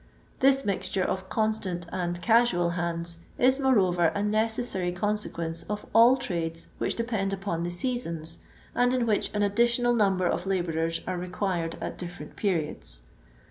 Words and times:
This 0.39 0.65
mixture 0.65 1.03
of 1.03 1.29
constant 1.29 1.85
and 1.91 2.19
casual 2.23 2.71
hands 2.71 3.17
is, 3.37 3.59
moreover, 3.59 4.07
a 4.15 4.23
necessary 4.23 4.91
consequence 4.91 5.61
of 5.69 5.85
ail 5.95 6.17
trades 6.17 6.65
which 6.79 6.95
depend 6.95 7.33
upon 7.33 7.61
the 7.61 7.69
seasons, 7.69 8.39
and 8.73 8.95
in 8.95 9.05
which 9.05 9.29
an 9.35 9.43
additional 9.43 9.93
number 9.93 10.25
of 10.25 10.47
labourers 10.47 11.01
an 11.05 11.19
required 11.19 11.77
at 11.81 11.99
different 11.99 12.35
periods. 12.35 13.03